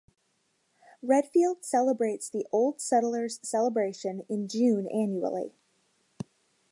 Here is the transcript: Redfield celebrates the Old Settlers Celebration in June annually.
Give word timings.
Redfield 1.03 1.63
celebrates 1.63 2.27
the 2.27 2.47
Old 2.51 2.81
Settlers 2.81 3.39
Celebration 3.43 4.23
in 4.29 4.47
June 4.47 4.87
annually. 4.87 5.53